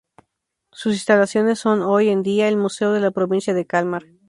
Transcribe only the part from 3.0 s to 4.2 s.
la Provincia de Kalmar.